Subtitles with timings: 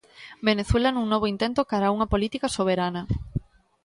[0.45, 3.05] 'Venezuela nun novo intento cara a unha política soberana'.